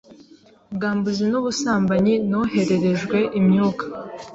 [0.71, 3.83] ubwambuzi n’ubusambanyi, nohererejwe imyuka